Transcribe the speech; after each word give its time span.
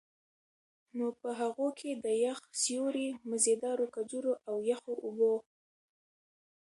نو 0.97 1.07
په 1.21 1.29
هغو 1.39 1.67
کي 1.79 1.91
د 2.03 2.05
يخ 2.25 2.39
سيُوري، 2.61 3.07
مزيدارو 3.29 3.85
کجورو، 3.95 4.33
او 4.49 4.55
يخو 4.71 4.93
اوبو 5.05 5.33